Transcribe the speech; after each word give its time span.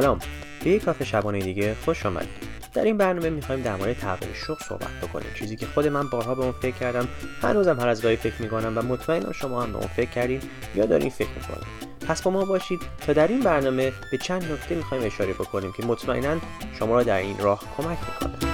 سلام. 0.00 0.18
به 0.64 0.70
یک 0.70 0.84
کافه 0.84 1.04
شبانه 1.04 1.38
دیگه 1.38 1.76
خوش 1.84 2.06
آمدید. 2.06 2.28
در 2.74 2.84
این 2.84 2.96
برنامه 2.96 3.30
می‌خوایم 3.30 3.62
در 3.62 3.76
مورد 3.76 3.98
تغییر 3.98 4.34
شغل 4.34 4.64
صحبت 4.68 4.90
بکنیم. 5.02 5.26
چیزی 5.38 5.56
که 5.56 5.66
خود 5.66 5.86
من 5.88 6.08
بارها 6.08 6.34
به 6.34 6.42
اون 6.42 6.52
فکر 6.52 6.76
کردم 6.76 7.08
هنوزم 7.42 7.80
هر 7.80 7.88
از 7.88 8.02
گاهی 8.02 8.16
فکر 8.16 8.42
می‌کنم 8.42 8.78
و 8.78 8.82
مطمئنم 8.82 9.32
شما 9.32 9.62
هم 9.62 9.72
به 9.72 9.78
اون 9.78 9.86
فکر 9.86 10.10
کردید 10.10 10.42
یا 10.74 10.86
دارین 10.86 11.10
فکر 11.10 11.28
می‌کنید 11.28 11.66
پس 12.08 12.22
با 12.22 12.30
ما 12.30 12.44
باشید 12.44 12.80
تا 13.06 13.12
در 13.12 13.28
این 13.28 13.40
برنامه 13.40 13.92
به 14.10 14.18
چند 14.18 14.52
نکته 14.52 14.74
می‌خوایم 14.74 15.06
اشاره 15.06 15.32
بکنیم 15.32 15.72
که 15.72 15.86
مطمئنا 15.86 16.36
شما 16.78 16.94
را 16.94 17.02
در 17.02 17.18
این 17.18 17.38
راه 17.38 17.60
کمک 17.76 17.98
می‌کنه. 17.98 18.50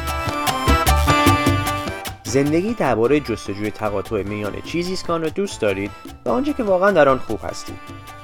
زندگی 2.24 2.74
درباره 2.74 3.20
جستجوی 3.20 3.70
تقاطع 3.70 4.22
میان 4.22 4.60
چیزی 4.60 4.92
است 4.92 5.06
که 5.06 5.12
آن 5.12 5.22
را 5.22 5.28
دوست 5.28 5.60
دارید 5.60 5.90
و 6.24 6.28
آنچه 6.28 6.52
که 6.52 6.62
واقعا 6.62 6.90
در 6.90 7.08
آن 7.08 7.18
خوب 7.18 7.40
هستید. 7.42 7.78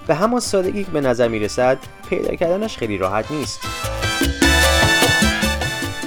به 0.09 0.15
همان 0.15 0.41
سادگی 0.41 0.85
که 0.85 0.91
به 0.91 1.01
نظر 1.01 1.29
می‌رسد 1.29 1.79
پیدا 2.11 2.35
کردنش 2.35 2.79
خیلی 2.79 2.99
راحت 2.99 3.31
نیست. 3.31 3.61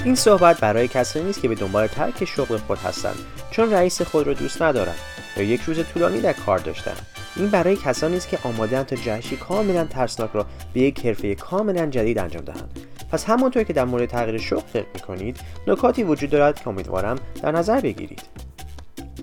این 0.04 0.14
صحبت 0.14 0.60
برای 0.60 0.88
کسانی 0.88 1.24
نیست 1.24 1.42
که 1.42 1.48
به 1.48 1.54
دنبال 1.54 1.86
ترک 1.86 2.24
شغل 2.24 2.56
خود 2.56 2.78
هستند 2.78 3.18
چون 3.50 3.72
رئیس 3.72 4.02
خود 4.02 4.26
را 4.26 4.32
دوست 4.32 4.62
ندارند 4.62 4.98
یا 5.36 5.42
یک 5.42 5.60
روز 5.60 5.78
طولانی 5.94 6.20
در 6.20 6.32
کار 6.32 6.58
داشتند. 6.58 7.06
این 7.36 7.48
برای 7.48 7.76
کسانی 7.76 8.16
است 8.16 8.28
که 8.28 8.38
آماده 8.42 8.84
تا 8.84 8.96
جهشی 8.96 9.36
کاملا 9.36 9.84
ترسناک 9.84 10.30
را 10.34 10.46
به 10.74 10.80
یک 10.80 11.06
حرفه 11.06 11.34
کاملا 11.34 11.86
جدید 11.86 12.18
انجام 12.18 12.44
دهند. 12.44 12.80
پس 13.10 13.24
همانطور 13.24 13.62
که 13.62 13.72
در 13.72 13.84
مورد 13.84 14.06
تغییر 14.06 14.38
شغل 14.38 14.60
فکر 14.72 14.86
می‌کنید 14.94 15.40
نکاتی 15.66 16.02
وجود 16.02 16.30
دارد 16.30 16.60
که 16.60 16.68
امیدوارم 16.68 17.16
در 17.42 17.52
نظر 17.52 17.80
بگیرید. 17.80 18.22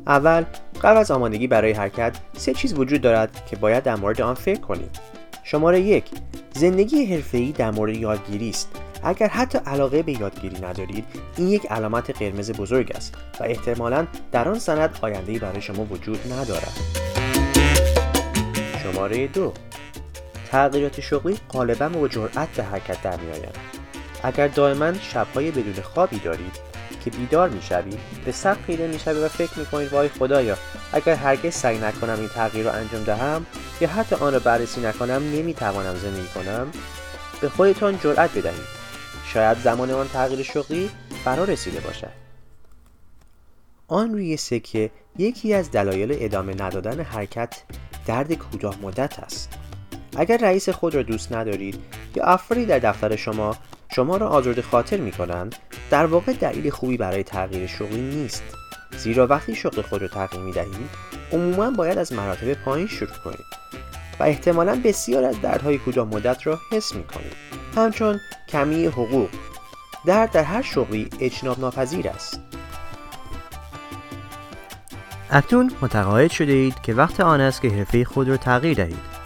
اول 0.07 0.45
قبل 0.83 0.97
از 0.97 1.11
آمادگی 1.11 1.47
برای 1.47 1.71
حرکت 1.71 2.17
سه 2.37 2.53
چیز 2.53 2.73
وجود 2.73 3.01
دارد 3.01 3.45
که 3.45 3.55
باید 3.55 3.83
در 3.83 3.95
مورد 3.95 4.21
آن 4.21 4.33
فکر 4.33 4.59
کنید 4.59 4.99
شماره 5.43 5.81
یک 5.81 6.03
زندگی 6.53 7.05
حرفه‌ای 7.05 7.51
در 7.51 7.71
مورد 7.71 7.97
یادگیری 7.97 8.49
است. 8.49 8.69
اگر 9.03 9.27
حتی 9.27 9.57
علاقه 9.65 10.03
به 10.03 10.11
یادگیری 10.11 10.61
ندارید 10.61 11.05
این 11.37 11.47
یک 11.47 11.65
علامت 11.71 12.17
قرمز 12.17 12.51
بزرگ 12.51 12.91
است 12.95 13.15
و 13.39 13.43
احتمالا 13.43 14.07
در 14.31 14.49
آن 14.49 14.59
سند 14.59 14.99
آینده‌ای 15.01 15.39
برای 15.39 15.61
شما 15.61 15.83
وجود 15.83 16.33
ندارد. 16.33 16.73
شماره 18.83 19.27
دو 19.27 19.53
تغییرات 20.51 21.01
شغلی 21.01 21.37
غالبا 21.49 21.89
با 21.89 22.07
جرأت 22.07 22.49
به 22.49 22.63
حرکت 22.63 23.01
در 23.01 23.17
میآیند. 23.17 23.57
اگر 24.23 24.47
دائما 24.47 24.93
شبهای 24.93 25.51
بدون 25.51 25.83
خوابی 25.83 26.19
دارید 26.19 26.59
که 27.09 27.17
بیدار 27.17 27.49
می‌شوید 27.49 27.99
به 28.25 28.31
سقف 28.31 28.65
خیره 28.65 28.87
می‌شوید 28.87 29.17
و 29.17 29.27
فکر 29.27 29.59
می‌کنید 29.59 29.93
وای 29.93 30.09
خدایا 30.09 30.57
اگر 30.93 31.15
هرگز 31.15 31.53
سعی 31.53 31.77
نکنم 31.77 32.19
این 32.19 32.27
تغییر 32.27 32.65
را 32.65 32.71
انجام 32.71 33.03
دهم 33.03 33.45
یا 33.81 33.89
حتی 33.89 34.15
آن 34.15 34.33
را 34.33 34.39
بررسی 34.39 34.81
نکنم 34.81 35.23
نمی‌توانم 35.23 35.95
زندگی 35.95 36.27
کنم؟ 36.27 36.71
به 37.41 37.49
خودتان 37.49 37.99
جرأت 37.99 38.37
بدهید. 38.37 38.79
شاید 39.25 39.57
زمان 39.57 39.91
آن 39.91 40.07
تغییر 40.07 40.43
شغلی 40.43 40.89
فرا 41.25 41.43
رسیده 41.43 41.79
باشد. 41.79 42.11
آن 43.87 44.13
روی 44.13 44.37
سکه 44.37 44.91
یکی 45.17 45.53
از 45.53 45.71
دلایل 45.71 46.17
ادامه 46.19 46.61
ندادن 46.61 46.99
حرکت 47.01 47.63
درد 48.05 48.33
کوتاه 48.33 48.75
مدت 48.81 49.19
است. 49.19 49.53
اگر 50.17 50.37
رئیس 50.37 50.69
خود 50.69 50.95
را 50.95 51.01
دوست 51.03 51.31
ندارید 51.31 51.79
یا 52.15 52.23
افرادی 52.23 52.65
در 52.65 52.79
دفتر 52.79 53.15
شما 53.15 53.55
شما 53.95 54.17
را 54.17 54.27
آزرده 54.27 54.61
خاطر 54.61 54.97
می 54.97 55.11
کنند 55.11 55.55
در 55.89 56.05
واقع 56.05 56.33
دلیل 56.33 56.69
خوبی 56.69 56.97
برای 56.97 57.23
تغییر 57.23 57.67
شغلی 57.67 58.01
نیست. 58.01 58.43
زیرا 58.97 59.27
وقتی 59.27 59.55
شغل 59.55 59.81
خود 59.81 60.01
را 60.01 60.07
تغییر 60.07 60.43
می 60.43 60.51
دهید 60.51 60.89
عموما 61.31 61.71
باید 61.71 61.97
از 61.97 62.13
مراتب 62.13 62.53
پایین 62.53 62.87
شروع 62.87 63.17
کنید 63.23 63.45
و 64.19 64.23
احتمالا 64.23 64.81
بسیار 64.83 65.23
از 65.23 65.41
دردهای 65.41 65.77
کوتاه 65.77 66.07
مدت 66.07 66.47
را 66.47 66.59
حس 66.71 66.95
می 66.95 67.03
کنید 67.03 67.33
همچون 67.75 68.19
کمی 68.49 68.85
حقوق. 68.85 69.29
درد 70.05 70.31
در 70.31 70.43
هر 70.43 70.61
شغلی 70.61 71.09
اجناب 71.19 71.59
ناپذیر 71.59 72.09
است. 72.09 72.39
اکنون 75.31 75.71
متقاعد 75.81 76.31
شده 76.31 76.51
اید 76.51 76.81
که 76.81 76.93
وقت 76.93 77.19
آن 77.19 77.41
است 77.41 77.61
که 77.61 77.69
حرفه 77.69 78.05
خود 78.05 78.29
را 78.29 78.37
تغییر 78.37 78.77
دهید. 78.77 79.19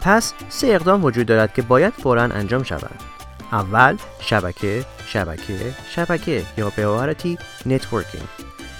پس 0.00 0.32
سه 0.48 0.66
اقدام 0.66 1.04
وجود 1.04 1.26
دارد 1.26 1.54
که 1.54 1.62
باید 1.62 1.92
فورا 1.92 2.22
انجام 2.22 2.62
شوند. 2.62 3.15
اول 3.52 3.96
شبکه 4.20 4.84
شبکه 5.06 5.74
شبکه 5.90 6.42
یا 6.58 6.72
به 6.76 6.82
عبارتی 6.82 7.38
networking. 7.66 8.28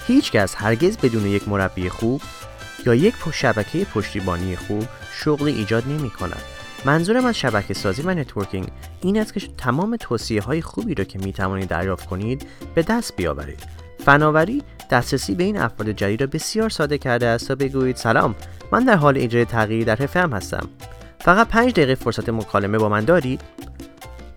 هیچ 0.07 0.31
کس 0.31 0.55
هرگز 0.57 0.97
بدون 0.97 1.25
یک 1.25 1.47
مربی 1.47 1.89
خوب 1.89 2.21
یا 2.85 2.95
یک 2.95 3.15
شبکه 3.33 3.85
پشتیبانی 3.93 4.55
خوب 4.55 4.85
شغلی 5.11 5.51
ایجاد 5.51 5.83
نمی 5.87 6.09
کند 6.09 6.41
منظورم 6.85 7.25
از 7.25 7.37
شبکه 7.37 7.73
سازی 7.73 8.01
و 8.01 8.13
networking 8.13 8.67
این 9.01 9.19
است 9.19 9.33
که 9.33 9.41
تمام 9.57 9.95
توصیه 9.95 10.41
های 10.41 10.61
خوبی 10.61 10.95
را 10.95 11.03
که 11.03 11.19
می 11.19 11.33
توانید 11.33 11.69
دریافت 11.69 12.05
کنید 12.05 12.47
به 12.75 12.83
دست 12.83 13.15
بیاورید. 13.15 13.63
فناوری 14.05 14.63
دسترسی 14.91 15.35
به 15.35 15.43
این 15.43 15.57
افراد 15.57 15.89
جدید 15.89 16.21
را 16.21 16.27
بسیار 16.27 16.69
ساده 16.69 16.97
کرده 16.97 17.25
است 17.25 17.47
تا 17.47 17.55
بگویید 17.55 17.95
سلام 17.95 18.35
من 18.71 18.83
در 18.83 18.95
حال 18.95 19.17
اجرای 19.17 19.45
تغییری 19.45 19.85
در 19.85 19.95
حرفهام 19.95 20.33
هستم. 20.33 20.69
فقط 21.19 21.47
پنج 21.47 21.71
دقیقه 21.71 21.95
فرصت 21.95 22.29
مکالمه 22.29 22.77
با 22.77 22.89
من 22.89 23.05
دارید. 23.05 23.41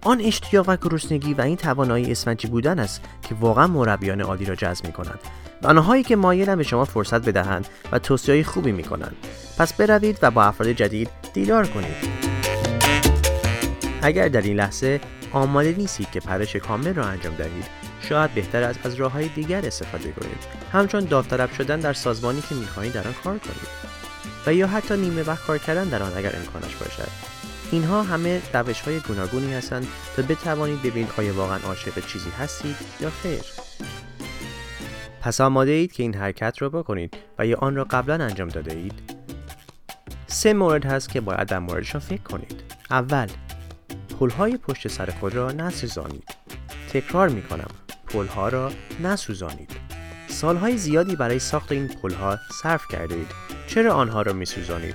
آن 0.03 0.21
اشتیاق 0.21 0.69
و 0.69 0.77
گرسنگی 0.77 1.34
و 1.34 1.41
این 1.41 1.56
توانایی 1.56 2.12
اسفنجی 2.12 2.49
بودن 2.49 2.78
است 2.78 3.00
که 3.22 3.34
واقعا 3.34 3.66
مربیان 3.66 4.21
عالی 4.21 4.44
را 4.44 4.55
جذب 4.55 4.87
می 4.87 4.93
کنند 4.93 5.19
و 5.62 5.66
آنهایی 5.66 6.03
که 6.03 6.16
مایلن 6.16 6.56
به 6.56 6.62
شما 6.62 6.84
فرصت 6.84 7.28
بدهند 7.28 7.69
و 7.93 7.99
توصیه 7.99 8.44
خوبی 8.44 8.72
می 8.72 8.83
کنند 8.83 9.16
پس 9.59 9.72
بروید 9.72 10.19
و 10.22 10.31
با 10.31 10.44
افراد 10.44 10.71
جدید 10.71 11.09
دیدار 11.33 11.66
کنید. 11.66 12.31
اگر 14.03 14.28
در 14.28 14.41
این 14.41 14.56
لحظه 14.56 15.00
آماده 15.33 15.75
نیستید 15.78 16.11
که 16.11 16.21
پرش 16.21 16.56
کامل 16.56 16.94
را 16.94 17.05
انجام 17.05 17.34
دهید 17.34 17.65
شاید 18.09 18.34
بهتر 18.34 18.62
است 18.62 18.87
از 18.87 18.94
راه 18.94 19.12
های 19.12 19.28
دیگر 19.28 19.67
استفاده 19.67 20.12
کنید. 20.12 20.47
همچون 20.72 21.05
داوطلب 21.05 21.53
شدن 21.53 21.81
در 21.81 21.93
سازمانی 21.93 22.41
که 22.41 22.55
می‌خواهید 22.55 22.93
در 22.93 23.06
آن 23.06 23.15
کار 23.25 23.38
کنید. 23.38 23.91
و 24.47 24.55
یا 24.55 24.67
حتی 24.67 24.97
نیمه 24.97 25.22
وقت 25.22 25.47
کار 25.47 25.59
کردن 25.59 25.84
در 25.84 26.03
آن 26.03 26.12
اگر 26.17 26.37
امکانش 26.37 26.75
باشد. 26.77 27.39
اینها 27.72 28.03
همه 28.03 28.42
روش 28.54 28.81
های 28.81 29.00
گوناگونی 29.00 29.54
هستند 29.54 29.86
تا 30.16 30.22
بتوانید 30.22 30.82
ببینید 30.82 31.12
آیا 31.19 31.34
واقعا 31.34 31.58
عاشق 31.58 32.06
چیزی 32.06 32.31
هستید 32.31 32.76
یا 33.00 33.10
خیر. 33.10 33.41
پس 35.20 35.41
آماده 35.41 35.70
اید 35.70 35.92
که 35.92 36.03
این 36.03 36.14
حرکت 36.14 36.62
را 36.62 36.69
بکنید 36.69 37.16
و 37.38 37.47
یا 37.47 37.58
آن 37.58 37.76
را 37.76 37.84
قبلا 37.84 38.25
انجام 38.25 38.48
داده 38.48 38.75
اید. 38.75 39.20
سه 40.26 40.53
مورد 40.53 40.84
هست 40.84 41.08
که 41.08 41.20
باید 41.20 41.48
در 41.48 41.58
موردشان 41.58 42.00
فکر 42.00 42.22
کنید. 42.22 42.62
اول 42.91 43.26
پلهای 44.20 44.56
پشت 44.56 44.88
سر 44.88 45.10
خود 45.20 45.34
را 45.34 45.52
نسوزانید. 45.52 46.37
تکرار 46.92 47.28
می 47.28 47.42
کنم 47.42 47.70
پلها 48.06 48.48
را 48.48 48.72
نسوزانید. 49.02 49.70
سالهای 50.28 50.76
زیادی 50.76 51.16
برای 51.16 51.38
ساخت 51.38 51.72
این 51.72 51.88
پلها 51.88 52.38
صرف 52.62 52.82
کرده 52.91 53.14
اید 53.14 53.31
چرا 53.66 53.94
آنها 53.94 54.22
را 54.22 54.32
می 54.32 54.47
سوزانید؟ 54.47 54.94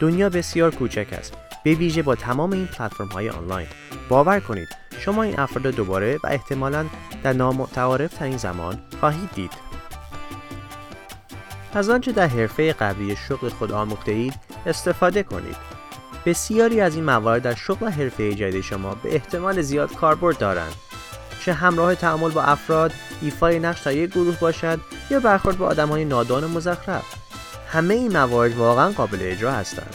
دنیا 0.00 0.28
بسیار 0.28 0.74
کوچک 0.74 1.06
است. 1.12 1.41
به 1.64 1.74
ویژه 1.74 2.02
با 2.02 2.14
تمام 2.14 2.52
این 2.52 2.66
پلتفرم 2.66 3.08
های 3.08 3.30
آنلاین. 3.30 3.66
باور 4.08 4.40
کنید 4.40 4.68
شما 4.98 5.22
این 5.22 5.40
افراد 5.40 5.74
دوباره 5.74 6.18
و 6.24 6.26
احتمالا 6.26 6.86
در 7.22 7.32
نامتعارف 7.32 8.14
ترین 8.14 8.36
زمان 8.36 8.78
خواهید 9.00 9.30
دید. 9.34 9.52
از 11.74 11.90
آنچه 11.90 12.12
در 12.12 12.26
حرفه 12.26 12.72
قبلی 12.72 13.16
شغل 13.16 13.48
خود 13.48 13.72
آموخته 13.72 14.12
اید 14.12 14.34
استفاده 14.66 15.22
کنید. 15.22 15.56
بسیاری 16.26 16.80
از 16.80 16.94
این 16.94 17.04
موارد 17.04 17.42
در 17.42 17.54
شغل 17.54 17.88
حرفه 17.88 18.34
جدید 18.34 18.62
شما 18.62 18.94
به 18.94 19.14
احتمال 19.14 19.62
زیاد 19.62 19.94
کاربرد 19.94 20.38
دارند. 20.38 20.74
چه 21.44 21.52
همراه 21.52 21.94
تعامل 21.94 22.30
با 22.30 22.42
افراد 22.42 22.92
ایفای 23.22 23.58
نقش 23.58 23.82
در 23.82 23.92
یک 23.96 24.10
گروه 24.10 24.40
باشد 24.40 24.80
یا 25.10 25.20
برخورد 25.20 25.58
با 25.58 25.66
آدمهای 25.66 26.04
نادان 26.04 26.44
و 26.44 26.48
مزخرف. 26.48 27.04
همه 27.68 27.94
این 27.94 28.12
موارد 28.12 28.56
واقعا 28.56 28.90
قابل 28.90 29.18
اجرا 29.20 29.52
هستند. 29.52 29.94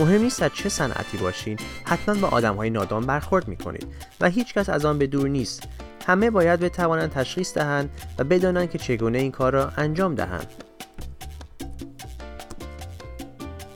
مهم 0.00 0.22
نیست 0.22 0.42
از 0.42 0.50
چه 0.54 0.68
صنعتی 0.68 1.18
باشین 1.18 1.58
حتما 1.84 2.14
با 2.14 2.28
آدم 2.28 2.56
های 2.56 2.70
نادان 2.70 3.06
برخورد 3.06 3.48
می 3.48 3.56
کنید 3.56 3.86
و 4.20 4.28
هیچکس 4.28 4.68
از 4.68 4.84
آن 4.84 4.98
به 4.98 5.06
دور 5.06 5.28
نیست. 5.28 5.68
همه 6.06 6.30
باید 6.30 6.60
بتوانند 6.60 7.10
تشخیص 7.10 7.54
دهند 7.54 7.90
و 8.18 8.24
بدانند 8.24 8.70
که 8.70 8.78
چگونه 8.78 9.18
این 9.18 9.30
کار 9.30 9.52
را 9.52 9.72
انجام 9.76 10.14
دهند. 10.14 10.46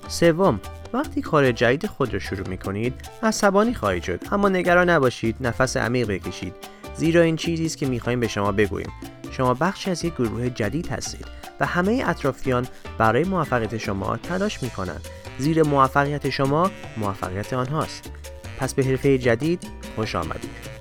سوم 0.08 0.60
وقتی 0.92 1.20
کار 1.20 1.52
جدید 1.52 1.86
خود 1.86 2.12
را 2.12 2.18
شروع 2.18 2.48
می 2.48 2.58
کنید 2.58 2.94
عصبانی 3.22 3.74
خواهید 3.74 4.02
شد 4.02 4.20
اما 4.32 4.48
نگران 4.48 4.90
نباشید 4.90 5.36
نفس 5.40 5.76
عمیق 5.76 6.08
بکشید. 6.08 6.54
زیرا 6.96 7.22
این 7.22 7.36
چیزی 7.36 7.66
است 7.66 7.78
که 7.78 7.86
می‌خواهیم 7.86 8.20
به 8.20 8.28
شما 8.28 8.52
بگوییم. 8.52 8.92
شما 9.30 9.54
بخشی 9.54 9.90
از 9.90 10.04
یک 10.04 10.14
گروه 10.14 10.50
جدید 10.50 10.88
هستید 10.88 11.26
و 11.60 11.66
همه 11.66 12.02
اطرافیان 12.06 12.66
برای 12.98 13.24
موفقیت 13.24 13.78
شما 13.78 14.16
تلاش 14.16 14.62
می 14.62 14.70
کنند 14.70 15.08
زیر 15.38 15.62
موفقیت 15.62 16.30
شما 16.30 16.70
موفقیت 16.96 17.52
آنهاست. 17.52 18.12
پس 18.58 18.74
به 18.74 18.84
حرفه 18.84 19.18
جدید 19.18 19.62
خوش 19.96 20.14
آمدید. 20.14 20.73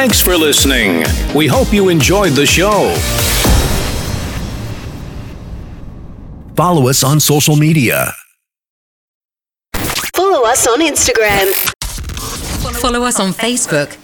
Thanks 0.00 0.22
for 0.22 0.34
listening. 0.34 1.04
We 1.34 1.46
hope 1.46 1.74
you 1.74 1.90
enjoyed 1.90 2.32
the 2.32 2.46
show. 2.46 2.94
Follow 6.56 6.88
us 6.88 7.04
on 7.04 7.20
social 7.20 7.54
media. 7.54 8.14
Follow 10.16 10.46
us 10.46 10.66
on 10.66 10.80
Instagram. 10.80 11.52
Follow 12.80 13.02
us 13.02 13.20
on 13.20 13.34
Facebook. 13.34 13.98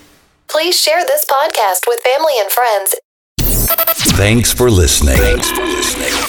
Please 0.48 0.78
share 0.78 1.02
this 1.06 1.24
podcast 1.24 1.88
with 1.88 1.98
family 2.00 2.34
and 2.40 2.50
friends. 2.50 2.94
Thanks 4.18 4.52
for 4.52 4.70
listening. 4.70 5.16
Thanks 5.16 5.50
for 5.50 5.64
listening. 5.64 6.25